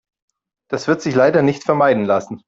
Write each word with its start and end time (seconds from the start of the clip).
Das 0.67 0.87
wird 0.87 1.03
sich 1.03 1.13
leider 1.13 1.43
nicht 1.43 1.61
vermeiden 1.63 2.05
lassen. 2.05 2.39